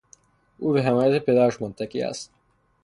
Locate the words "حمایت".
0.83-1.25